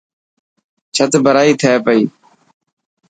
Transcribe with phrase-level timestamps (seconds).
[0.95, 2.01] ڇٿ ڀرائي ٿي پئي.